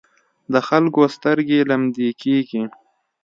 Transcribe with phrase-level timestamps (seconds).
[0.51, 2.63] د خلکو سترګې لمدې کېږي.